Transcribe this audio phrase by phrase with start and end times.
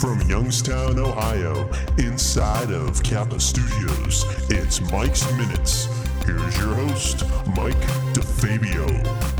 [0.00, 5.86] From Youngstown, Ohio, inside of Kappa Studios, it's Mike's Minutes.
[6.26, 7.22] Here's your host,
[7.56, 7.74] Mike
[8.12, 9.33] DeFabio.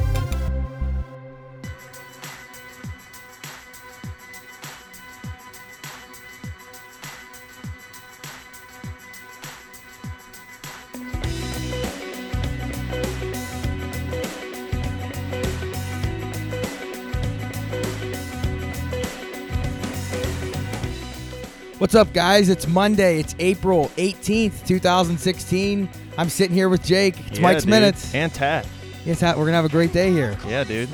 [21.85, 22.49] What's up, guys?
[22.49, 23.21] It's Monday.
[23.21, 25.87] It's April 18th, 2016.
[26.17, 27.15] I'm sitting here with Jake.
[27.27, 27.71] It's Yeah, Mike's dude.
[27.73, 28.15] Minutes.
[28.15, 28.67] And Tat.
[29.05, 30.35] Yes, ha- we're going to have a great day here.
[30.49, 30.89] Yeah, dude.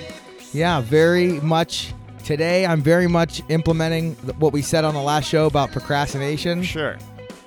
[0.53, 1.95] Yeah, very much.
[2.25, 6.65] Today, I'm very much implementing what we said on the last show about procrastination.
[6.65, 6.99] Sure.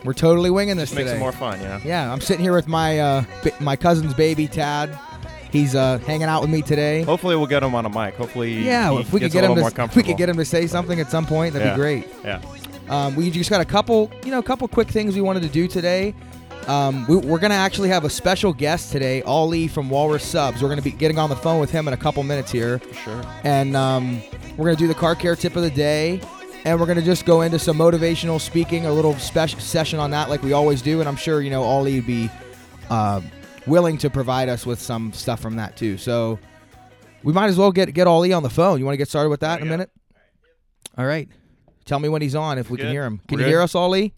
[0.06, 1.18] We're totally winging this Makes today.
[1.18, 1.82] it more fun, know?
[1.84, 3.24] yeah, I'm sitting here with my uh,
[3.60, 4.98] my cousin's baby, Tad.
[5.52, 7.04] He's uh, hanging out with me today.
[7.04, 8.16] Hopefully we'll get him on a mic.
[8.16, 10.66] Hopefully yeah, if we could get him to if we could get him to say
[10.66, 11.74] something at some point, that'd Yeah.
[11.76, 12.08] be great.
[12.24, 12.42] Yeah.
[12.90, 15.50] Um, we just got a couple, you know, a couple quick things we wanted to
[15.50, 16.14] do today.
[16.68, 20.62] Um, we, we're gonna actually have a special guest today, Ollie from Walrus Subs.
[20.62, 23.22] We're gonna be getting on the phone with him in a couple minutes here, Sure.
[23.44, 24.22] and um,
[24.56, 26.22] we're gonna do the car care tip of the day,
[26.64, 30.30] and we're gonna just go into some motivational speaking, a little special session on that,
[30.30, 31.02] like we always do.
[31.02, 32.30] And I'm sure you know Ollie would be
[32.90, 33.20] uh,
[33.68, 35.98] willing to provide us with some stuff from that too.
[35.98, 36.40] So
[37.24, 38.80] we might as well get get Ollie on the phone.
[38.80, 39.72] You want to get started with that in a Yeah.
[39.72, 39.92] minute?
[40.98, 41.28] All right.
[41.86, 43.20] Tell me when he's on if we can hear him.
[43.28, 43.64] Can We're you hear good.
[43.66, 44.14] us, Ollie?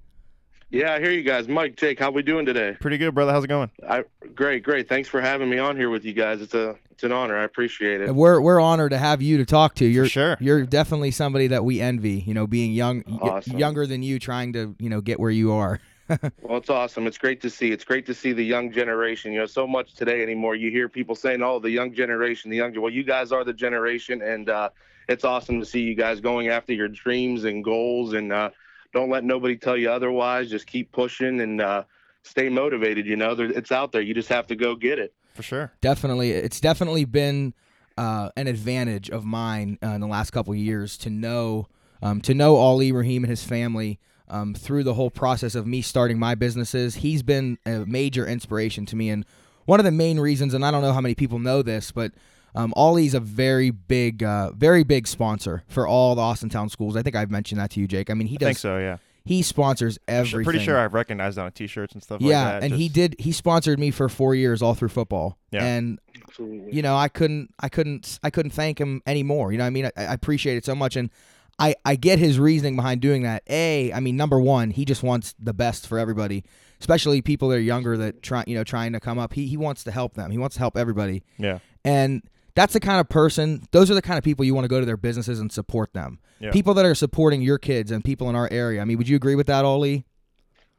[0.71, 1.47] Yeah, I hear you guys.
[1.47, 2.75] Mike, Jake, how we doing today?
[2.81, 3.31] Pretty good, brother.
[3.31, 3.69] How's it going?
[3.87, 4.89] I great, great.
[4.89, 6.41] Thanks for having me on here with you guys.
[6.41, 7.37] It's a it's an honor.
[7.37, 8.13] I appreciate it.
[8.13, 9.85] We're we're honored to have you to talk to.
[9.85, 10.37] You're sure.
[10.39, 12.23] You're definitely somebody that we envy.
[12.25, 13.57] You know, being young, y- Awesome.
[13.57, 15.79] younger than you, trying to you know get where you are.
[16.41, 17.07] Well, it's awesome.
[17.07, 17.71] It's great to see.
[17.71, 19.33] It's great to see the young generation.
[19.33, 20.53] You know, so much today anymore.
[20.53, 23.53] You hear people saying, "Oh, the young generation, the young." Well, you guys are the
[23.53, 24.69] generation, and uh,
[25.07, 28.13] it's awesome to see you guys going after your dreams and goals.
[28.13, 28.49] And uh,
[28.93, 30.49] don't let nobody tell you otherwise.
[30.49, 31.83] Just keep pushing and uh,
[32.23, 33.05] stay motivated.
[33.05, 34.01] You know, there, it's out there.
[34.01, 35.13] You just have to go get it.
[35.33, 35.73] For sure.
[35.81, 37.53] definitely, it's definitely been
[37.97, 41.67] uh, an advantage of mine uh, in the last couple of years to know
[42.01, 43.99] um, to know Ollie Raheem and his family.
[44.27, 48.87] Um, through the whole process of me starting my businesses, he's been a major inspiration
[48.87, 49.23] to me, and
[49.65, 50.55] one of the main reasons.
[50.55, 52.11] And I don't know how many people know this, but
[52.55, 56.95] um, Ollie's a very big, uh, very big sponsor for all the Austintown schools.
[56.95, 58.09] I think I've mentioned that to you, Jake.
[58.09, 58.47] I mean, he I does.
[58.47, 58.97] think so, yeah.
[59.27, 62.63] He sponsors I'm pretty sure I've recognized on t-shirts and stuff yeah, like that.
[62.65, 63.15] and he did.
[63.17, 65.39] He sponsored me for four years, all through football.
[65.49, 65.65] Yeah.
[65.65, 66.71] And Absolutely.
[66.73, 69.51] you know, I couldn't, I couldn't, I couldn't thank him anymore.
[69.51, 71.09] You know, what I mean, I, I appreciate it so much, and
[71.57, 73.41] I, I get his reasoning behind doing that.
[73.49, 76.43] A, I mean, number one, he just wants the best for everybody,
[76.79, 79.33] especially people that are younger that try, you know, trying to come up.
[79.33, 80.29] He he wants to help them.
[80.29, 81.57] He wants to help everybody, Yeah.
[81.83, 82.21] and
[82.55, 83.67] that's the kind of person.
[83.71, 85.93] Those are the kind of people you want to go to their businesses and support
[85.93, 86.19] them.
[86.39, 86.51] Yeah.
[86.51, 88.81] People that are supporting your kids and people in our area.
[88.81, 90.05] I mean, would you agree with that, Ollie?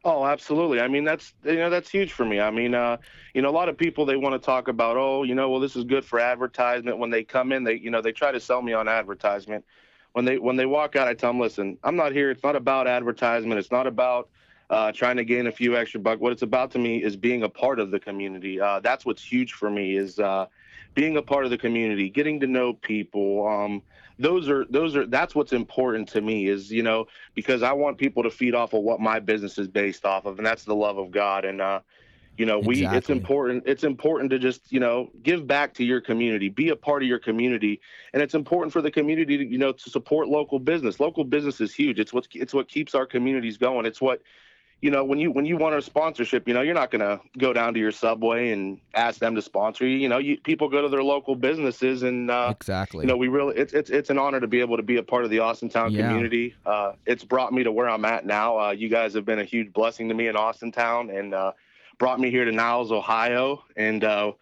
[0.04, 0.80] Oh, absolutely.
[0.80, 2.40] I mean, that's you know that's huge for me.
[2.40, 2.96] I mean, uh,
[3.34, 5.60] you know, a lot of people they want to talk about, oh, you know, well,
[5.60, 6.98] this is good for advertisement.
[6.98, 9.64] When they come in, they you know they try to sell me on advertisement.
[10.12, 12.30] When they when they walk out, I tell them, listen, I'm not here.
[12.30, 13.58] It's not about advertisement.
[13.58, 14.28] It's not about
[14.70, 16.20] uh, trying to gain a few extra bucks.
[16.20, 18.60] What it's about to me is being a part of the community.
[18.60, 20.46] Uh, that's what's huge for me is uh,
[20.96, 23.46] being a part of the community, getting to know people.
[23.46, 23.82] Um,
[24.18, 27.98] those are those are that's what's important to me is you know because I want
[27.98, 30.74] people to feed off of what my business is based off of, and that's the
[30.74, 31.44] love of God.
[31.44, 31.80] And uh,
[32.38, 33.64] you know, we it's important.
[33.66, 37.08] It's important to just you know give back to your community, be a part of
[37.08, 37.80] your community,
[38.14, 40.98] and it's important for the community to you know to support local business.
[40.98, 42.00] Local business is huge.
[42.00, 43.84] It's what it's what keeps our communities going.
[43.84, 44.22] It's what
[44.82, 47.18] you know when you when you want a sponsorship you know you're not going to
[47.38, 50.68] go down to your subway and ask them to sponsor you you know you, people
[50.68, 53.02] go to their local businesses and uh, exactly.
[53.02, 55.02] you know, we really it's it's it's an honor to be able to be a
[55.02, 56.06] part of the Austintown Yeah.
[56.08, 56.54] community.
[56.66, 58.58] Uh, it's brought me to where I'm at now.
[58.58, 61.52] Uh, you guys have been a huge blessing to me in Austintown and uh,
[61.98, 64.32] brought me here to Niles, Ohio, and uh,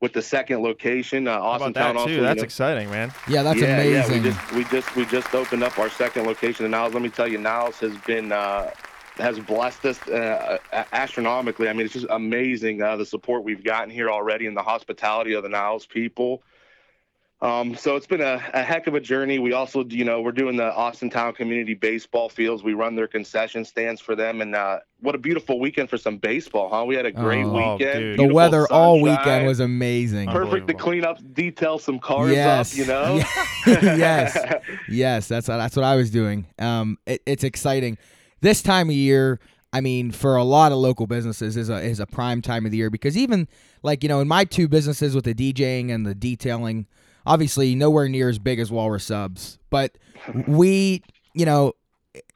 [0.00, 2.06] with the second location, uh, How Austintown that also.
[2.08, 2.14] too?
[2.16, 3.12] you That's know- exciting, man.
[3.26, 4.22] yeah, that's yeah, amazing.
[4.22, 6.92] Yeah, we just we just we just opened up our second location in Niles.
[6.92, 8.70] Let me tell you, Niles has been uh,
[9.18, 10.58] has blessed us uh,
[10.92, 11.68] astronomically.
[11.68, 15.34] I mean, it's just amazing uh, the support we've gotten here already and the hospitality
[15.34, 16.42] of the Niles people.
[17.40, 19.38] Um, so it's been a, a heck of a journey.
[19.38, 22.64] We also, you know, we're doing the Austintown Community Baseball Fields.
[22.64, 26.16] We run their concession stands for them, and uh, what a beautiful weekend for some
[26.16, 26.84] baseball, huh?
[26.84, 27.94] We had a great Oh, weekend.
[27.94, 30.30] the beautiful weather all weekend was amazing.
[30.30, 32.72] Perfect to clean up, detail some cars yes.
[32.72, 32.78] up.
[32.78, 33.22] You know.
[33.66, 34.36] yes.
[34.88, 36.44] Yes, that's that's what I was doing.
[36.58, 37.98] Um, it, it's exciting.
[38.40, 39.40] This time of year,
[39.72, 42.72] I mean, for a lot of local businesses, is a is a prime time of
[42.72, 43.48] the year because even
[43.82, 46.86] like you know, in my two businesses with the DJing and the detailing,
[47.26, 49.98] obviously nowhere near as big as Walrus Subs, but
[50.46, 51.02] we,
[51.34, 51.74] you know,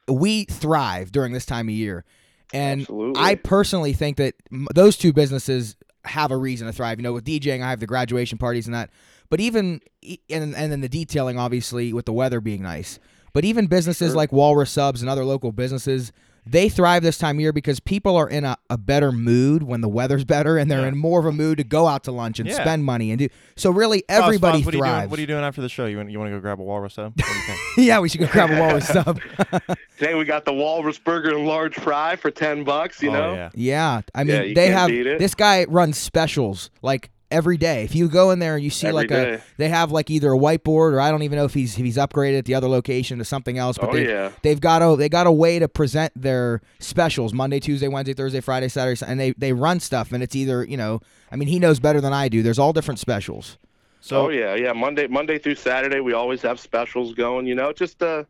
[0.07, 2.05] we thrive during this time of year.
[2.53, 3.21] And Absolutely.
[3.21, 5.75] I personally think that m- those two businesses
[6.05, 6.99] have a reason to thrive.
[6.99, 8.91] You know, with DJing, I have the graduation parties and that.
[9.29, 9.81] But even
[10.29, 12.99] and and then the detailing, obviously, with the weather being nice.
[13.33, 14.15] But even businesses Sure.
[14.17, 16.11] like Walrus Subs and other local businesses,
[16.45, 19.79] they thrive this time of year because people are in a, a better mood when
[19.81, 20.89] the weather's better, and they're Yeah.
[20.89, 22.55] in more of a mood to go out to lunch and Yeah.
[22.55, 23.29] spend money and do.
[23.55, 25.09] So really, Foz, everybody Foz, what Are you, doing, thrives.
[25.09, 25.85] what are you doing after the show?
[25.85, 27.13] You want, you want to go grab a walrus sub?
[27.15, 27.59] What do you think?
[27.87, 29.19] yeah, we should go grab a Walrus Sub.
[29.97, 33.01] Today we got the Walrus Burger and large fry for ten bucks.
[33.01, 33.33] You oh, know.
[33.33, 33.49] yeah.
[33.55, 37.83] Yeah, I mean Yeah, they have this guy runs specials like every day.
[37.83, 40.31] If you go in there and you see Every like a they have like either
[40.31, 42.67] a whiteboard or I don't even know if he's if he's upgraded at the other
[42.67, 44.31] location to something else, but Oh, they yeah.
[44.43, 48.39] they've got a they got a way to present their specials Monday, Tuesday, Wednesday, Thursday,
[48.39, 51.01] Friday, Saturday, and they they run stuff and it's either, you know,
[51.31, 52.43] I mean he knows better than I do.
[52.43, 53.57] There's all different specials.
[53.99, 54.73] So oh yeah, yeah.
[54.73, 57.47] Monday, Monday through Saturday, we always have specials going.
[57.47, 58.25] You know, just uh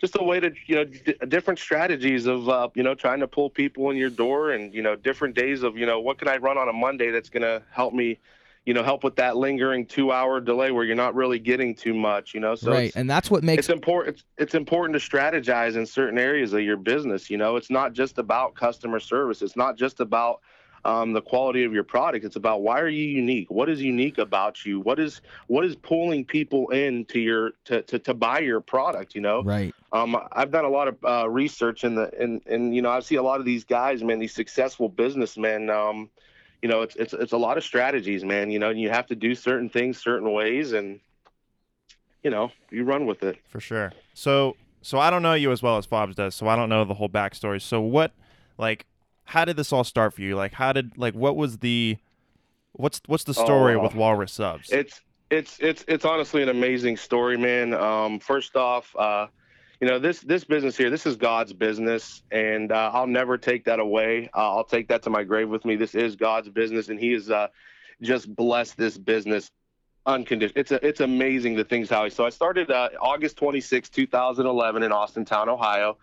[0.00, 3.28] just a way to you know d- different strategies of uh, you know trying to
[3.28, 6.28] pull people in your door and you know different days of you know what can
[6.28, 8.18] I run on a Monday that's gonna help me,
[8.66, 11.94] you know, help with that lingering two hour delay where you're not really getting too
[11.94, 12.34] much.
[12.34, 12.92] You know, so right.
[12.94, 14.16] And that's what makes it's important.
[14.16, 17.30] It's, it's important to strategize in certain areas of your business.
[17.30, 19.42] You know, it's not just about customer service.
[19.42, 20.40] It's not just about
[20.84, 22.24] um, the quality of your product.
[22.24, 23.50] It's about why are you unique?
[23.50, 24.80] What is unique about you?
[24.80, 29.14] What is what is pulling people in to your to, to, to buy your product?
[29.14, 29.74] You know, right.
[29.92, 33.00] um, I've done a lot of uh, research in the and and you know I
[33.00, 35.70] see a lot of these guys, man, these successful businessmen.
[35.70, 36.10] Um,
[36.62, 38.50] you know, it's it's it's a lot of strategies, man.
[38.50, 41.00] You know, and you have to do certain things certain ways, and
[42.22, 43.38] you know, you run with it.
[43.48, 43.92] For sure.
[44.12, 46.84] So so I don't know you as well as Fobs does, so I don't know
[46.84, 47.60] the whole backstory.
[47.60, 48.12] So what
[48.58, 48.86] like
[49.24, 50.36] how did this all start for you?
[50.36, 51.96] Like how did like what was the
[52.72, 54.70] what's what's the story Oh, with Walrus subs?
[54.70, 55.00] It's
[55.30, 57.74] it's it's it's honestly an amazing story, man.
[57.74, 59.26] Um, first off, uh,
[59.80, 63.64] you know this this business here, this is God's business, and uh, I'll never take
[63.64, 64.28] that away.
[64.34, 65.76] Uh, I'll take that to my grave with me.
[65.76, 67.48] This is God's business, and He has uh,
[68.00, 69.50] just blessed this business
[70.06, 70.60] unconditional.
[70.60, 72.10] It's a, it's amazing the things how he.
[72.10, 75.96] So I started uh, August 26, 2011, in Austintown, Ohio.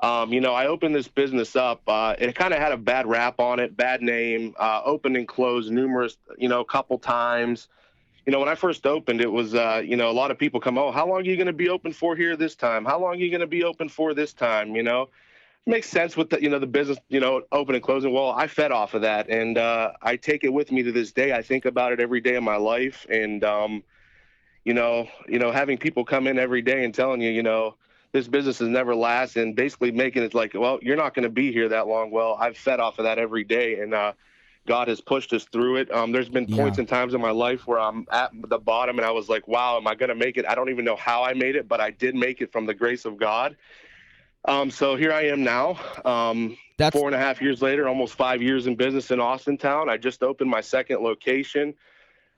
[0.00, 1.82] Um, you know, I opened this business up.
[1.86, 4.54] Uh, it kind of had a bad rap on it, bad name.
[4.58, 7.68] Uh, opened and closed numerous, you know, a couple times.
[8.24, 10.60] You know, when I first opened, it was, uh, you know, a lot of people
[10.60, 12.84] come, oh, how long are you going to be open for here this time?
[12.84, 14.76] How long are you going to be open for this time?
[14.76, 15.08] You know,
[15.66, 18.12] makes sense with the, you know, the business, you know, open and closing.
[18.12, 21.10] Well, I fed off of that, and uh, I take it with me to this
[21.12, 21.32] day.
[21.32, 23.82] I think about it every day of my life, and um,
[24.64, 27.76] you know, you know, having people come in every day and telling you, you know,
[28.12, 31.28] this business has never last, and basically making it like, well, you're not going to
[31.28, 32.10] be here that long.
[32.10, 34.12] Well, I've fed off of that every day, and uh,
[34.66, 35.92] God has pushed us through it.
[35.92, 36.82] Um, there's been points Yeah.
[36.82, 39.76] and times in my life where I'm at the bottom, and I was like, wow,
[39.76, 40.46] am I going to make it?
[40.48, 42.74] I don't even know how I made it, but I did make it from the
[42.74, 43.56] grace of God.
[44.44, 45.78] Um, so here I am now.
[46.04, 49.90] Um, That's four and a half years later, almost five years in business in Austintown.
[49.90, 51.74] I just opened my second location.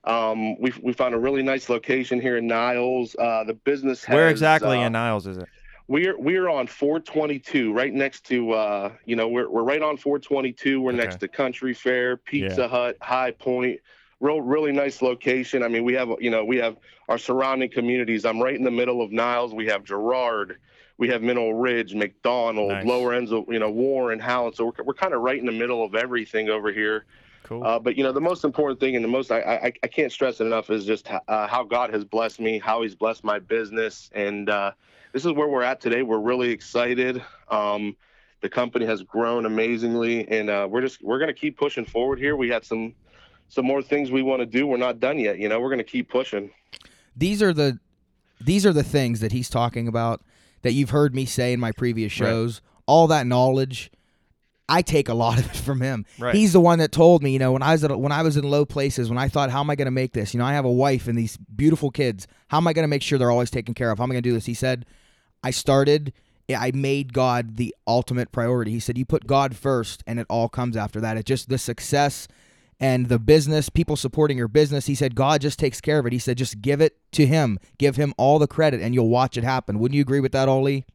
[0.03, 3.15] Um, we we found a really nice location here in Niles.
[3.17, 5.47] Uh, the business has, Where exactly uh, in Niles is it?
[5.91, 10.79] We're we're on 422, right next to uh, you know we're we're right on 422.
[10.79, 10.97] We're Okay.
[10.97, 13.81] next to Country Fair, Pizza Hut, High Point.
[14.21, 15.63] Real really nice location.
[15.63, 16.77] I mean, we have you know we have
[17.09, 18.23] our surrounding communities.
[18.23, 19.53] I'm right in the middle of Niles.
[19.53, 20.59] We have Girard
[20.97, 22.85] We have Mineral Ridge, McDonald, Nice.
[22.85, 24.55] Lower ends of you know Warren, Howland.
[24.55, 27.03] So we're, we're kind of right in the middle of everything over here.
[27.51, 27.65] Cool.
[27.65, 30.09] Uh, but you know, the most important thing and the most I, I, I can't
[30.09, 33.39] stress it enough is just uh, how God has blessed me, how He's blessed my
[33.39, 34.71] business, and uh,
[35.11, 36.01] this is where we're at today.
[36.01, 37.21] We're really excited.
[37.49, 37.97] Um,
[38.39, 42.37] the company has grown amazingly, and uh, we're just we're gonna keep pushing forward here.
[42.37, 42.95] We had some
[43.49, 44.65] some more things we want to do.
[44.65, 45.37] We're not done yet.
[45.37, 46.51] You know, we're gonna keep pushing.
[47.17, 47.79] these are the
[48.39, 50.21] these are the things that he's talking about
[50.61, 52.29] that you've heard me say in my previous Right.
[52.29, 52.61] shows.
[52.85, 53.91] All that knowledge,
[54.71, 56.05] I take a lot of it from him.
[56.17, 56.33] Right.
[56.33, 58.37] He's the one that told me, you know, when I was at, when I was
[58.37, 60.33] in low places, when I thought, how am I going to make this?
[60.33, 62.27] You know, I have a wife and these beautiful kids.
[62.47, 63.97] How am I going to make sure they're always taken care of?
[63.97, 64.45] How am I going to do this?
[64.45, 64.85] He said,
[65.43, 66.13] I started.
[66.47, 68.71] Eh, I made God the ultimate priority.
[68.71, 71.17] He said, you put God first, and it all comes after that.
[71.17, 72.27] It just the success
[72.79, 74.87] and the business, people supporting your business.
[74.87, 76.13] He said, God just takes care of it.
[76.13, 79.37] He said, just give it to Him, give Him all the credit, and you'll watch
[79.37, 79.79] it happen.
[79.79, 80.85] Wouldn't you agree with that, Ollie?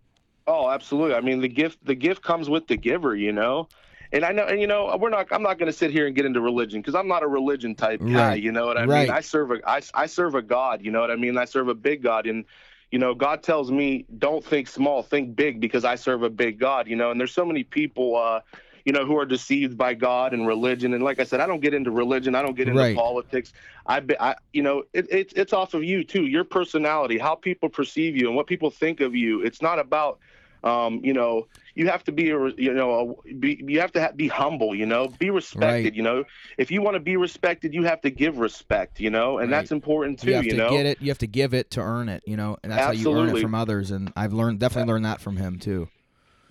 [0.47, 1.15] Oh, absolutely.
[1.15, 3.69] I mean, the gift the gift comes with the giver, you know.
[4.12, 5.26] And I know, and you know, we're not.
[5.33, 7.75] I'm not going to sit here and get into religion because I'm not a religion
[7.75, 8.35] type guy.
[8.35, 8.37] Right.
[8.37, 8.87] You know what I Right.
[8.87, 9.11] mean?
[9.11, 10.83] I serve a I, I serve a God.
[10.85, 11.37] You know what I mean?
[11.37, 12.45] I serve a big God, and
[12.93, 16.61] you know, God tells me don't think small, think big because I serve a big
[16.61, 16.87] God.
[16.87, 18.17] You know, and there's so many people.
[18.17, 18.41] uh
[18.85, 20.95] you know, who are deceived by God and religion.
[20.95, 22.37] And like I said, I don't get into religion.
[22.37, 22.87] I don't get into Right.
[22.87, 23.53] politics.
[23.87, 27.69] I, I, you know, it, it's it's off of you too, your personality, how people
[27.69, 29.43] perceive you, and what people think of you.
[29.43, 30.21] It's not about
[30.66, 34.12] Um, you know, you have to be, a, you know, be, you have to ha-
[34.16, 34.75] be humble.
[34.75, 35.85] You know, be respected.
[35.85, 35.94] Right.
[35.94, 36.25] You know,
[36.58, 38.99] if you want to be respected, you have to give respect.
[38.99, 39.58] You know, and Right.
[39.58, 40.30] that's important too.
[40.30, 40.99] you have You, to know, get it.
[41.00, 42.23] You have to give it to earn it.
[42.26, 43.90] You know, and that's how you earn it from others.
[43.92, 45.88] And I've learned definitely learned that from him too.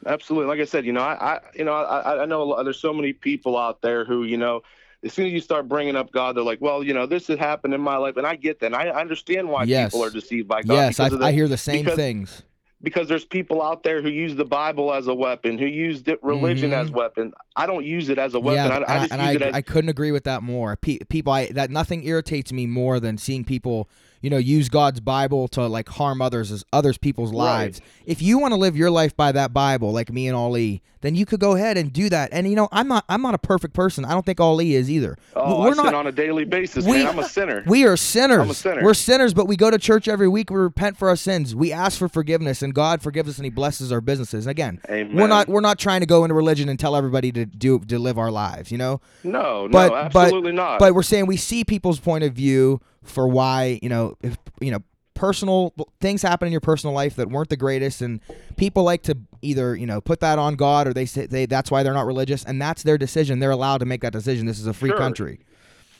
[0.05, 0.48] Absolutely.
[0.48, 2.79] Like I said, you know, I, I you know, I, I know a lot, there's
[2.79, 4.62] so many people out there who, you know,
[5.03, 7.38] as soon as you start bringing up God, they're like, well, you know, this has
[7.39, 8.67] happened in my life, and I get that.
[8.67, 9.91] And I I understand why Yes.
[9.91, 10.74] people are deceived by God.
[10.74, 12.43] yes, I, I hear the same things.
[12.86, 16.70] Because there's people out there who use the Bible as a weapon, who use religion
[16.72, 16.82] Mhm.
[16.86, 17.34] as weapon.
[17.58, 18.68] I don't use it as a weapon.
[18.72, 20.77] yeah, I, I just use I, it as I couldn't agree with that more.
[20.77, 23.89] Pe- people, I, that nothing irritates me more than seeing people,
[24.25, 27.38] you know, use God's Bible to like harm others as others people's Right.
[27.38, 27.79] lives.
[28.08, 31.13] If you want to live your life by that Bible, like me and Ollie, then
[31.13, 32.29] you could go ahead and do that.
[32.32, 34.03] And you know, I'm not, I'm not a perfect person.
[34.03, 35.15] I don't think Ollie is either.
[35.36, 35.94] oh, We're I sin not.
[35.94, 37.08] on a daily basis, we- man.
[37.08, 37.63] I'm a sinner.
[37.67, 38.39] We are sinners.
[38.39, 38.84] I'm a sinner.
[38.84, 40.50] We're sinners, but we go to church every week.
[40.50, 41.53] We repent for our sins.
[41.53, 44.48] We ask for forgiveness, and God forgives us, and He blesses our businesses.
[44.48, 47.77] Again, we're not we're not trying to go into religion and tell everybody to do
[47.77, 48.72] to live our lives.
[48.72, 50.79] You know, no, but no, but absolutely not.
[50.79, 54.71] but we're saying we see people's point of view for why you know if you
[54.71, 54.79] know
[55.13, 58.19] personal things happen in your personal life that weren't the greatest and
[58.57, 61.71] people like to either you know put that on god or they say they that's
[61.71, 63.39] why they're not religious and that's their decision.
[63.39, 64.45] They're allowed to make that decision.
[64.45, 64.97] This is a free Sure.
[64.97, 65.39] country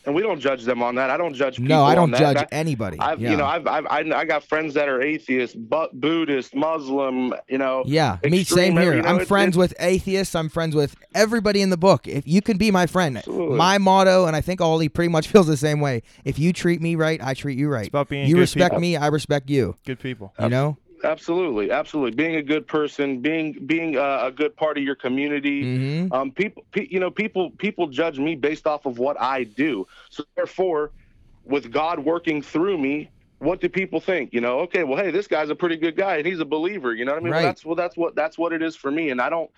[0.05, 1.09] and we don't judge them on that.
[1.09, 2.19] I don't judge people no i don't that.
[2.19, 3.31] judge I- anybody I've yeah.
[3.31, 7.57] you know I've, I've I I got friends that are atheists, but Buddhist, Muslim, you
[7.57, 7.83] know.
[7.85, 10.95] yeah me same here you know, i'm it's- friends it's- with atheists i'm friends with
[11.13, 13.57] everybody in the book if you can be my friend Absolutely.
[13.57, 16.81] my motto and i think ollie pretty much feels the same way if you treat
[16.81, 18.81] me right i treat you right about being you good respect people.
[18.81, 20.33] me i respect you Good people.
[20.39, 22.12] you know Absolutely, absolutely.
[22.15, 25.63] Being a good person, being being uh, a good part of your community.
[25.63, 26.13] mm-hmm.
[26.13, 29.88] Um, people, pe- you know, people people judge me based off of what I do.
[30.09, 30.91] So therefore,
[31.45, 33.09] with God working through me,
[33.39, 34.33] what do people think?
[34.33, 36.93] You know, okay, well, hey, this guy's a pretty good guy and he's a believer.
[36.93, 37.33] You know what I mean?
[37.33, 37.41] Right.
[37.43, 39.09] Well, that's well, that's what that's what it is for me.
[39.09, 39.50] And I don't,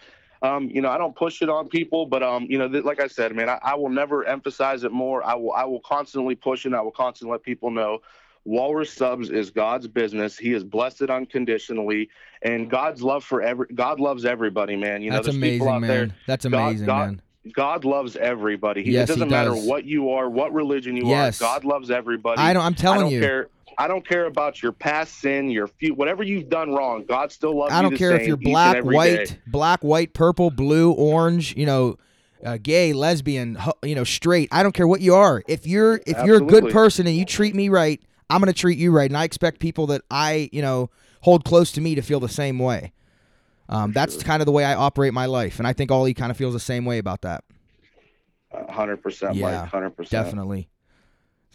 [0.42, 3.00] um, you know, I don't push it on people, but um, you know, th- like
[3.00, 5.26] I said, man, I, I will never emphasize it more.
[5.26, 6.70] I will I will constantly push it.
[6.70, 8.00] and I will constantly let people know.
[8.48, 10.38] Walrus Subs is God's business.
[10.38, 12.10] He is blessed unconditionally,
[12.42, 15.02] and God's love for every God loves everybody, man.
[15.02, 15.90] You know, That's amazing, out man.
[15.90, 17.22] there That's God- amazing, God- man.
[17.54, 18.84] God loves everybody.
[18.84, 21.42] He, Yes, it doesn't matter what you are, what religion you Yes.
[21.42, 21.46] are.
[21.46, 22.42] God loves everybody.
[22.42, 22.64] I don't.
[22.64, 23.22] I'm I telling don't you.
[23.22, 23.48] care.
[23.78, 27.06] I don't care about your past sin, your few, whatever you've done wrong.
[27.08, 29.38] God still loves I you don't care if you're black, white, day.
[29.46, 31.56] black, white, purple, blue, orange.
[31.56, 31.98] You know,
[32.46, 33.58] uh, gay, lesbian.
[33.84, 34.50] You know, straight.
[34.52, 35.42] I don't care what you are.
[35.48, 38.78] If you're if you're a good person and you treat me right, I'm gonna treat
[38.78, 40.90] you right, and I expect people that I you know
[41.22, 42.94] hold close to me to feel the same way.
[43.70, 46.32] Um, that's kind of the way I operate my life, and I think Ollie kind
[46.32, 47.44] of feels the same way about that.
[48.70, 49.70] Hundred percent, Yeah, Mike.
[49.70, 50.26] Hundred percent.
[50.26, 50.70] Definitely.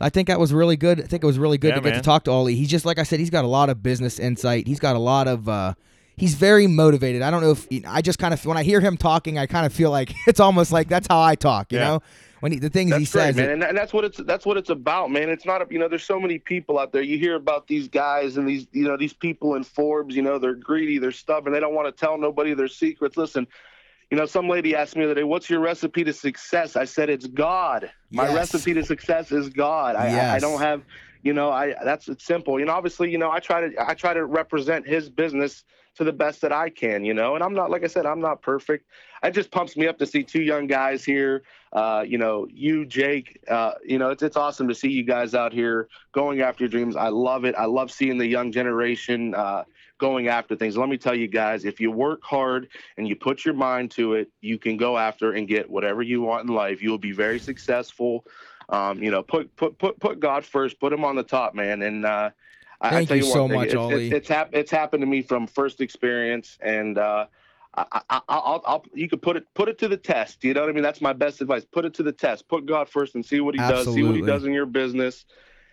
[0.00, 1.00] I think that was really good.
[1.00, 2.54] I think it was really good Yeah, to get to talk to Ollie.
[2.54, 3.20] He's just like I said.
[3.20, 4.66] He's got a lot of business insight.
[4.66, 5.48] He's got a lot of.
[5.48, 5.74] Uh,
[6.16, 7.22] he's very motivated.
[7.22, 9.64] I don't know if I just kind of when I hear him talking, I kind
[9.64, 11.72] of feel like it's almost like that's how I talk.
[11.72, 11.84] You Yeah.
[11.88, 12.02] know,
[12.42, 13.36] when he, the things he That's great, says.
[13.36, 15.30] man, and, and that's what it's that's what it's about, man.
[15.30, 17.00] It's not, a, you know, there's so many people out there.
[17.00, 20.16] You hear about these guys and these, you know, these people in Forbes.
[20.16, 23.16] You know, they're greedy, they're stubborn, they don't want to tell nobody their secrets.
[23.16, 23.46] Listen,
[24.10, 26.84] you know, some lady asked me the other day, "What's your recipe to success?" I
[26.84, 27.92] said, "It's God.
[28.10, 28.34] My Yes.
[28.34, 29.94] recipe to success is God.
[29.94, 30.82] I, I, I don't have."
[31.22, 32.58] You know, I that's it's simple.
[32.58, 35.62] You know, obviously, you know, I try to I try to represent his business
[35.96, 37.34] to the best that I can, you know.
[37.34, 38.86] And I'm not like I said, I'm not perfect.
[39.22, 41.42] It just pumps me up to see two young guys here.
[41.72, 43.38] Uh, you know, you, Jake.
[43.48, 46.70] Uh, you know, it's it's awesome to see you guys out here going after your
[46.70, 46.96] dreams.
[46.96, 47.54] I love it.
[47.56, 49.64] I love seeing the young generation uh,
[49.98, 50.76] going after things.
[50.76, 54.14] Let me tell you guys, if you work hard and you put your mind to
[54.14, 56.82] it, you can go after and get whatever you want in life.
[56.82, 58.24] You will be very successful.
[58.68, 60.80] Um, you know, put put put put God first.
[60.80, 61.82] Put him on the top, man.
[61.82, 62.06] And
[62.82, 64.06] I, I Thank tell you you, so thing, much, it's, Ollie.
[64.06, 67.26] It's, it's, hap- it's happened to me from first experience, and uh,
[67.74, 70.42] I, I, I, I'll, I'll, you could put it put it to the test.
[70.42, 70.82] You know what I mean?
[70.82, 71.64] That's my best advice.
[71.64, 72.48] Put it to the test.
[72.48, 73.94] Put God first and see what He does.
[73.94, 75.24] See what He does in your business,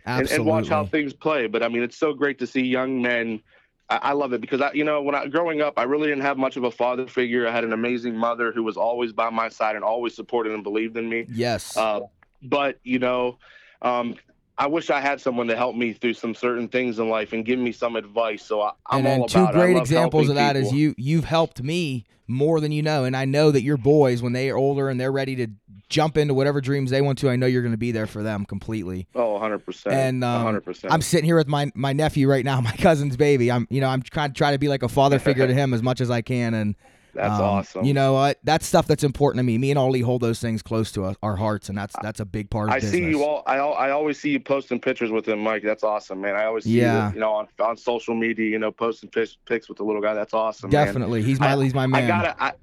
[0.05, 1.47] and, and watch how things play.
[1.47, 3.41] But I mean, it's so great to see young men.
[3.89, 6.21] I, I love it because I, you know, when I growing up, I really didn't
[6.21, 7.47] have much of a father figure.
[7.47, 10.63] I had an amazing mother who was always by my side and always supported and
[10.63, 11.25] believed in me.
[11.27, 11.75] yes.
[11.75, 12.01] Uh,
[12.43, 13.39] but you know,
[13.81, 14.15] um,
[14.59, 17.45] I wish I had someone to help me through some certain things in life and
[17.45, 18.43] give me some advice.
[18.45, 19.57] So I, I'm and all then two about it.
[19.57, 20.77] I great examples of that is people.
[20.79, 24.33] you you've helped me more than you know and i know that your boys when
[24.33, 25.47] they are older and they're ready to
[25.89, 28.21] jump into whatever dreams they want to i know you're going to be there for
[28.21, 29.95] them completely Oh, 100 percent.
[29.95, 30.93] and um, 100 percent.
[30.93, 33.89] i'm sitting here with my my nephew right now my cousin's baby i'm you know
[33.89, 36.11] i'm trying to try to be like a father figure to him as much as
[36.11, 36.75] i can and
[37.13, 37.85] That's Um, awesome.
[37.85, 38.37] You know what?
[38.43, 39.57] That's stuff that's important to me.
[39.57, 42.25] Me and Ollie hold those things close to us, our hearts, and that's that's a
[42.25, 42.77] big part of it.
[42.77, 42.91] I business.
[42.93, 43.43] see you all.
[43.47, 45.63] I I always see you posting pictures with him, Mike.
[45.63, 46.35] That's awesome, man.
[46.35, 47.09] I always see Yeah.
[47.09, 50.01] you, you know, on on social media, you know, posting pics, pics with the little
[50.01, 50.13] guy.
[50.13, 50.85] That's awesome, man.
[50.85, 52.03] Definitely, he's my I- he's my man.
[52.03, 52.53] I gotta I,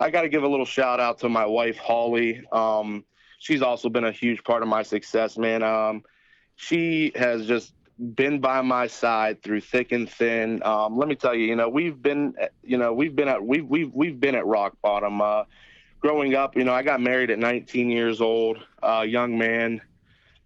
[0.00, 2.42] I gotta give a little shout out to my wife Holly.
[2.50, 3.04] Um,
[3.38, 5.62] she's also been a huge part of my success, man.
[5.62, 6.02] Um,
[6.56, 10.62] she has just been by my side through thick and thin.
[10.64, 13.66] Um, let me tell you, you know, we've been, you know, we've been at we've
[13.66, 15.20] we've we've been at rock bottom.
[15.20, 15.44] Uh,
[16.00, 19.80] growing up, you know, I got married at 19 years old, uh, young man,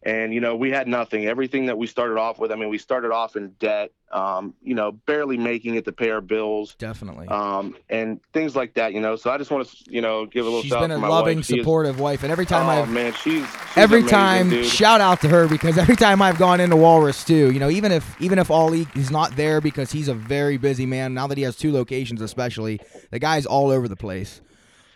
[0.06, 1.26] and you know, we had nothing.
[1.26, 3.90] Everything that we started off with, I mean, we started off in debt.
[4.12, 7.26] Um, you know, barely making it to pay our bills Definitely.
[7.26, 9.16] um, and things like that, you know.
[9.16, 11.00] So I just want to, you know, give a little She's shout been a to
[11.00, 11.46] my loving, wife.
[11.46, 14.50] She is- supportive wife, and every time oh I've man, she's, she's every amazing, time
[14.50, 14.64] dude.
[14.66, 17.90] shout out to her because every time I've gone into Walrus too, you know, even
[17.90, 21.12] if even if Ollie is not there because he's a very busy man.
[21.12, 24.40] Now that he has two locations, especially the guy's all over the place.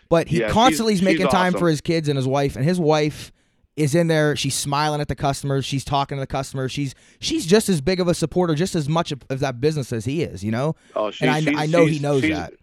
[0.07, 1.59] But he Yeah, she's- constantly is making time awesome.
[1.59, 3.33] for his kids and his wife, and his wife
[3.75, 4.35] is in there.
[4.35, 5.65] She's smiling at the customers.
[5.65, 6.71] She's talking to the customers.
[6.71, 9.93] She's she's just as big of a supporter, just as much of, of that business
[9.93, 10.43] as he is.
[10.43, 12.53] You know, oh, she, and I, she's, I know he knows she's- that.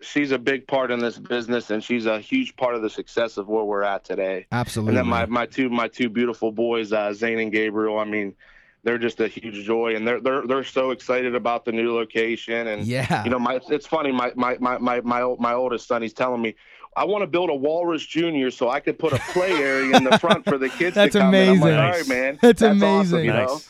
[0.00, 3.38] She's a big part in this business, and she's a huge part of the success
[3.38, 4.46] of where we're at today.
[4.52, 4.90] Absolutely.
[4.90, 7.98] And then my, my two my two beautiful boys, uh, Zane and Gabriel.
[7.98, 8.34] I mean,
[8.82, 12.66] they're just a huge joy, and they're they're they're so excited about the new location.
[12.66, 13.24] And yeah.
[13.24, 14.12] you know, my it's funny.
[14.12, 16.54] My my my my my, my oldest son, he's telling me,
[16.96, 20.04] I want to build a Walrus Junior so I could put a play area in
[20.04, 21.48] the front for the kids That's to come in.
[21.50, 21.78] I'm like, amazing.
[21.84, 22.38] all right, man.
[22.40, 23.24] That's awesome, amazing.
[23.24, 23.46] you know?
[23.54, 23.68] Nice.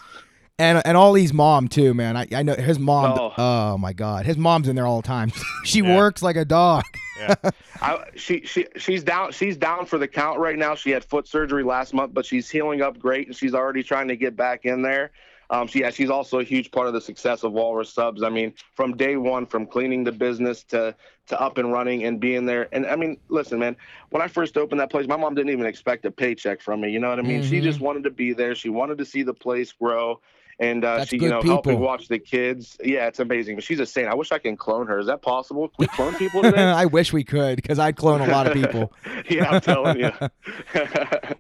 [0.57, 2.17] And and Ollie's mom too, man.
[2.17, 3.19] I, I know his mom.
[3.19, 3.33] Oh.
[3.37, 3.79] Oh.
[3.79, 5.33] my god, his mom's in there all the time.
[5.65, 5.97] she Yeah.
[5.97, 6.85] works like a dog.
[7.19, 7.35] Yeah.
[7.81, 10.77] I, she she she's down she's down for the count right now.
[10.77, 14.07] She had foot surgery last month, but she's healing up great, and she's already trying
[14.09, 15.11] to get back in there.
[15.51, 18.23] Um, she, yeah, she's also a huge part of the success of Walrus Subs.
[18.23, 20.95] I mean, from day one, from cleaning the business to
[21.27, 22.69] to up and running and being there.
[22.75, 23.77] And I mean, listen, man,
[24.11, 26.91] when I first opened that place, my mom didn't even expect a paycheck from me.
[26.91, 27.43] You know what I mean?
[27.43, 27.63] She Mhm.
[27.63, 28.55] just wanted to be there.
[28.55, 30.21] She wanted to see the place grow.
[30.61, 32.77] And uh, she, you know, helping watch the kids.
[32.83, 33.57] Yeah, it's amazing.
[33.57, 34.09] But she's a saint.
[34.09, 34.99] I wish I can clone her.
[35.01, 35.69] Is that possible?
[35.69, 36.63] Can we clone people today?
[36.63, 38.93] I wish we could because I'd clone a lot of people.
[39.29, 40.13] yeah, I'm telling you.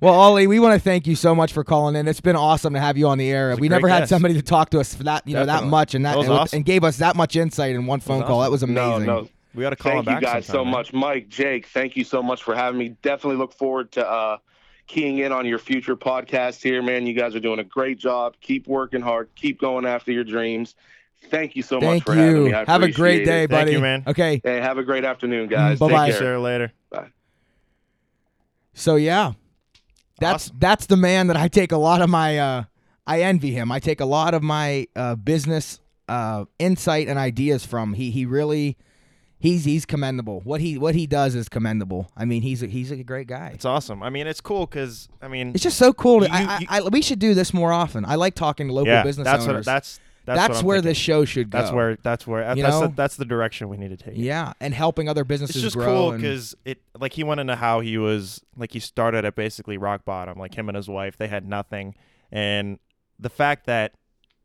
[0.00, 2.08] Well, Ollie, we want to thank you so much for calling in.
[2.08, 3.50] It's been awesome to have you on the air.
[3.52, 4.10] We great never had guest.
[4.10, 6.30] somebody to talk to us for that, you know, that much and that, That and,
[6.30, 6.56] awesome.
[6.58, 8.40] and gave us that much insight in one phone call.
[8.40, 9.06] That was amazing.
[9.06, 9.22] no.
[9.22, 9.28] no.
[9.54, 10.72] We got to call Thank him you back guys so man.
[10.72, 11.66] much, Mike, Jake.
[11.68, 12.88] Thank you so much for having me.
[13.02, 14.38] Definitely look forward to uh,
[14.86, 17.06] keying in on your future podcast here, man.
[17.06, 18.34] You guys are doing a great job.
[18.40, 19.28] Keep working hard.
[19.34, 20.74] Keep going after your dreams.
[21.30, 22.52] Thank you so much Thank for having me.
[22.54, 23.50] I Have a great day, it.
[23.50, 23.72] Thank buddy.
[23.72, 24.04] you, man.
[24.06, 24.40] Okay.
[24.44, 25.78] Hey, have a great afternoon, guys.
[25.78, 25.96] Mm, Take bye-bye.
[25.96, 26.20] Thank you, care.
[26.20, 26.38] sir.
[26.38, 26.72] Later.
[28.74, 29.32] So yeah,
[30.18, 30.56] that's Awesome.
[30.58, 32.38] that's the man that I take a lot of my.
[32.38, 32.64] Uh,
[33.06, 33.70] I envy him.
[33.70, 37.94] I take a lot of my uh, business uh, insight and ideas from.
[37.94, 38.76] He he really,
[39.44, 40.40] he's he's commendable.
[40.40, 42.10] What he what he does is commendable.
[42.16, 43.50] I mean, he's a, he's a great guy.
[43.54, 44.02] It's awesome.
[44.02, 46.20] I mean, it's cool because I mean, It's just so cool.
[46.20, 48.04] To, You- I, you- I, I, we should do this more often.
[48.04, 49.56] I like talking to local yeah, business that's owners.
[49.58, 50.88] what that's that's, That's where thinking.
[50.88, 51.58] this show should go.
[51.58, 52.86] That's where that's where You that's know?
[52.86, 54.14] the, that's the direction we need to take.
[54.16, 57.80] Yeah, and helping other businesses It's just cool because it like he went into how
[57.80, 60.38] he was like he started at basically rock bottom.
[60.38, 61.94] Like him and his wife, they had nothing,
[62.32, 62.78] and
[63.20, 63.92] the fact that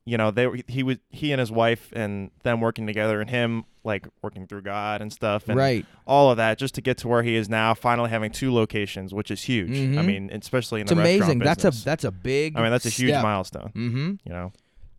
[0.03, 3.63] you know they he was he and his wife and them working together and him
[3.83, 5.85] like working through God and stuff and right.
[6.05, 9.13] all of that just to get to where he is now, finally having two locations,
[9.13, 9.71] which is huge.
[9.71, 10.05] I Mhm.
[10.05, 11.39] mean, especially in It's the restaurant amazing.
[11.39, 12.57] That's a that's a big.
[12.57, 13.23] I mean, that's a huge step.
[13.23, 13.71] milestone.
[13.75, 14.09] Mm-hmm.
[14.25, 14.51] You know,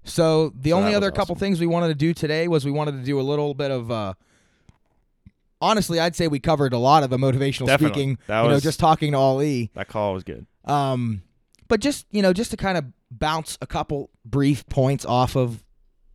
[0.05, 2.71] So the So only other was couple things we wanted to do today was we
[2.71, 3.90] wanted to do a little bit of.
[3.90, 4.14] uh
[5.62, 7.88] Honestly, I'd say we covered a lot of the motivational Definitely.
[8.03, 8.19] speaking.
[8.29, 9.71] That you know, was- just talking to Ollie.
[9.75, 10.47] that call was good.
[10.64, 11.23] Um,
[11.69, 15.62] but just you know, just to kind of bounce a couple brief points off of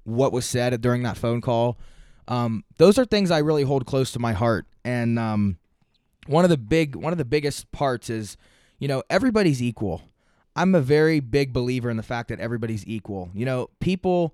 [0.03, 1.77] what was said during that phone call.
[2.27, 5.57] Um, those are things I really hold close to my heart, and um,
[6.27, 8.37] one of the big one of the biggest parts is,
[8.79, 10.01] you know, everybody's equal.
[10.55, 13.29] I'm a very big believer in the fact that everybody's equal.
[13.33, 14.33] You know, people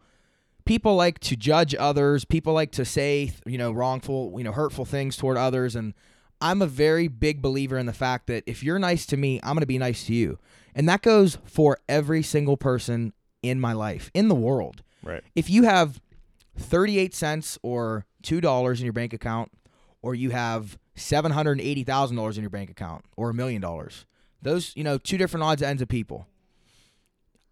[0.64, 2.24] people like to judge others.
[2.24, 5.94] People like to say, you know, wrongful, you know, hurtful things toward others and
[6.42, 9.54] I'm a very big believer in the fact that if you're nice to me, I'm
[9.54, 10.40] going to be nice to you.
[10.74, 14.82] And that goes for every single person in my life, in the world.
[15.04, 15.24] Right.
[15.36, 16.02] If you have
[16.62, 19.52] 38 cents or $2 in your bank account
[20.02, 24.06] or you have $780,000 in your bank account or a million dollars,
[24.42, 26.28] those, you know, two different odds and ends of people.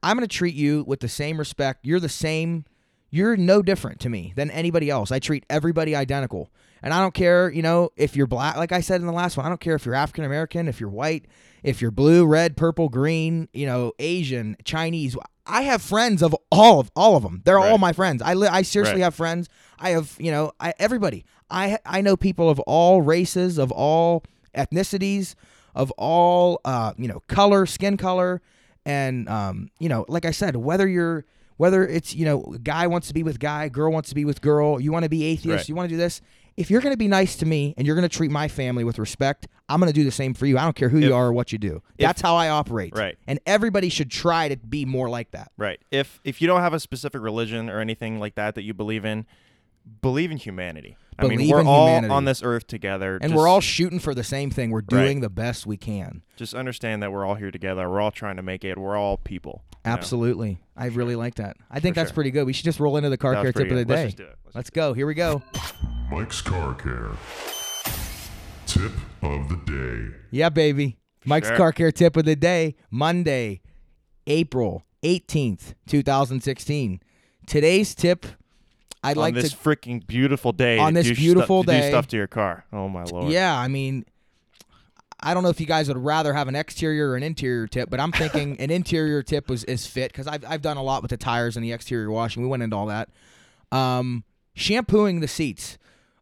[0.02, 1.86] I'm going to treat you with the same respect.
[1.86, 2.66] You're the same.
[3.10, 5.12] You're no different to me than anybody else.
[5.12, 6.52] I treat everybody identical.
[6.82, 9.36] And I don't care, you know, if you're black, like I said in the last
[9.38, 11.26] one, I don't care if you're African American, if you're white,
[11.64, 15.18] if you're blue, red, purple, green, you know, Asian, Chinese.
[15.46, 17.42] I have friends of all of all of them.
[17.44, 18.22] They're all my friends.
[18.22, 19.04] I li- I seriously Right.
[19.06, 19.50] have friends.
[19.80, 21.26] I have, you know, I everybody.
[21.50, 24.24] I I know people of all races, of all
[24.56, 25.36] ethnicities,
[25.76, 28.42] of all uh, you know color, skin color,
[28.86, 31.26] and um, you know, like I said, whether you're
[31.58, 34.42] whether it's you know guy wants to be with guy, girl wants to be with
[34.42, 35.70] girl, you want to be atheist, Right.
[35.70, 36.22] you want to do this.
[36.58, 38.84] If you're going to be nice to me and you're going to treat my family
[38.84, 40.58] with respect, I'm going to do the same for you.
[40.58, 41.82] I don't care who If- you are or what you do.
[41.98, 42.94] That's how I operate.
[42.96, 43.18] Right.
[43.28, 45.52] And everybody should try to be more like that.
[45.58, 45.80] Right.
[45.92, 49.06] If if you don't have a specific religion or anything like that that you believe
[49.06, 49.26] in,
[50.02, 50.98] believe in humanity.
[51.18, 52.14] I mean, we're all humanity.
[52.14, 54.72] on this earth together, And just, we're all shooting for the same thing.
[54.72, 55.22] We're doing Right.
[55.24, 56.22] the best we can.
[56.38, 57.90] just understand that we're all here together.
[57.90, 58.78] We're all trying to make it.
[58.78, 59.64] We're all people.
[59.84, 59.94] you know?
[59.98, 60.62] Absolutely.
[60.78, 61.58] I really like that.
[61.70, 62.16] I think For that's sure.
[62.16, 62.46] pretty good.
[62.46, 63.94] We should just roll into the car care tip pretty of the good.
[63.96, 64.02] day.
[64.04, 64.36] Let's just do it.
[64.46, 64.94] Let's Let's go.
[64.94, 65.42] Here we go.
[66.10, 67.12] Mike's Car Care.
[68.66, 68.92] Tip
[69.22, 70.16] of the day.
[70.32, 70.98] Yeah, baby.
[71.26, 71.58] Mike's Sure.
[71.58, 73.62] car care tip of the day, Monday,
[74.28, 77.02] April 18th, 2016.
[77.46, 78.26] Today's tip,
[79.04, 79.38] I'd like to.
[79.40, 80.78] on like this to freaking beautiful day.
[80.78, 81.90] On this do stu- beautiful to do day.
[81.90, 82.66] stuff to your car.
[82.72, 83.32] Oh my lord.
[83.32, 84.06] Yeah, I mean,
[85.20, 87.90] I don't know if you guys would rather have an exterior or an interior tip,
[87.90, 91.02] but I'm thinking an interior tip was is fit because I've I've done a lot
[91.02, 92.42] with the tires and the exterior washing.
[92.44, 93.10] We went into all that.
[93.72, 95.78] Um, shampooing the seats.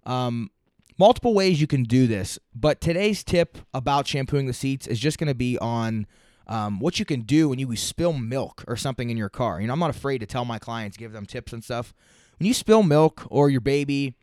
[0.08, 0.50] Um,
[0.98, 5.20] multiple ways you can do this, but today's tip about shampooing the seats is just
[5.20, 6.08] going to be on.
[6.50, 9.60] Um, what you can do when you spill milk or something in your car.
[9.60, 11.94] You know, I'm not afraid to tell my clients, give them tips and stuff.
[12.40, 14.16] When you spill milk or your baby,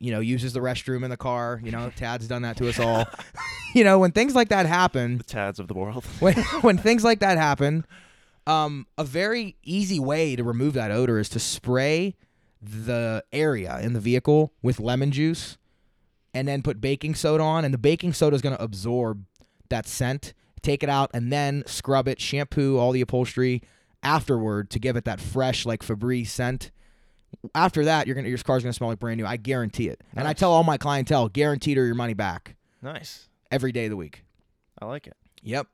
[0.00, 1.60] you know, uses the restroom in the car.
[1.62, 3.06] You know, Tad's done that to us all.
[3.74, 6.04] you know, when things like that happen, The Tads of the world.
[6.20, 7.84] when when things like that happen,
[8.46, 12.16] um, a very easy way to remove that odor is to spray
[12.60, 15.56] the area in the vehicle with lemon juice,
[16.34, 19.24] and then put baking soda on, and the baking soda is going to absorb
[19.68, 20.34] that scent.
[20.62, 23.62] Take it out and then scrub it, shampoo all the upholstery
[24.02, 26.70] afterward to give it that fresh like Febreze scent.
[27.54, 29.26] After that, you're gonna your car's gonna smell like brand new.
[29.26, 30.02] I guarantee it.
[30.14, 33.28] And I tell all my clientele, guaranteed or your money back nice.
[33.50, 34.24] every day of the week.
[34.80, 35.16] I like it.
[35.42, 35.68] Yep.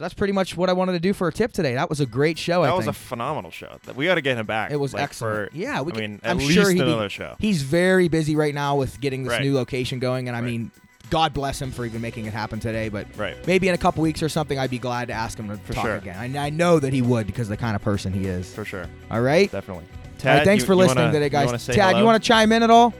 [0.00, 1.74] So that's pretty much what I wanted to do for a tip today.
[1.74, 2.62] That was a great show.
[2.62, 3.76] That I was a phenomenal show.
[3.94, 4.70] We got to get him back.
[4.70, 5.50] it was like, excellent.
[5.52, 7.36] For, yeah, we I mean, at I'm least sure another be, show.
[7.38, 9.42] He's very busy right now with getting this Right.
[9.42, 10.46] new location going, and I Right.
[10.52, 10.70] mean,
[11.10, 12.88] God bless him for even making it happen today.
[12.88, 13.46] But Right.
[13.46, 15.74] maybe in a couple weeks or something, I'd be glad to ask him to For
[15.74, 15.96] talk sure.
[15.96, 16.16] again.
[16.34, 18.54] I, I know that he would because of the kind of person he is.
[18.54, 18.86] For sure.
[19.10, 19.52] All right.
[19.52, 19.84] Definitely.
[19.84, 21.62] Right, Tad, thanks you- for listening wanna- today, guys.
[21.62, 22.94] say Tad, you want to chime in at all?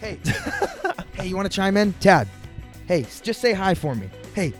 [0.00, 0.18] Hey,
[1.12, 1.92] hey, you want to chime in?
[2.00, 2.28] Tad,
[2.86, 4.08] hey, just say hi for me.
[4.34, 4.54] Hey,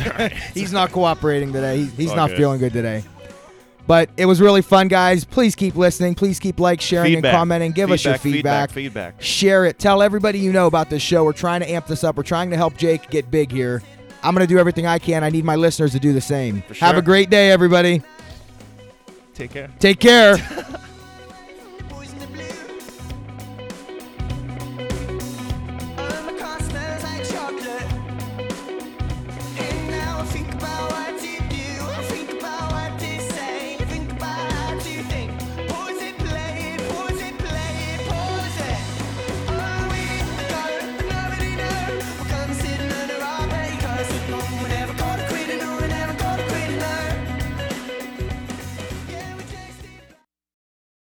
[0.00, 0.32] right.
[0.54, 1.78] he's not cooperating today.
[1.78, 2.38] He, he's not good.
[2.38, 3.04] feeling good today.
[3.86, 5.24] But it was really fun, guys.
[5.24, 6.16] Please keep listening.
[6.16, 7.32] Please keep like, sharing, feedback.
[7.32, 7.72] and commenting.
[7.72, 8.70] Give us your feedback.
[8.70, 9.14] feedback.
[9.14, 9.22] Feedback.
[9.22, 9.78] Share it.
[9.78, 11.24] Tell everybody you know about this show.
[11.24, 12.16] We're trying to amp this up.
[12.16, 13.82] We're trying to help Jake get big here.
[14.24, 15.22] I'm going to do everything I can.
[15.22, 16.62] I need my listeners to do the same.
[16.62, 18.02] For Have a great day, everybody.
[19.34, 19.70] Take care.
[19.78, 20.36] Take care.